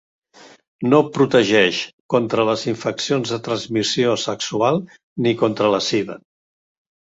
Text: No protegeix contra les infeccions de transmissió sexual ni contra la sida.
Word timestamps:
No 0.93 1.01
protegeix 1.17 1.81
contra 2.13 2.45
les 2.49 2.63
infeccions 2.71 3.35
de 3.35 3.39
transmissió 3.49 4.17
sexual 4.23 4.81
ni 5.27 5.35
contra 5.45 5.71
la 5.77 5.83
sida. 5.91 6.19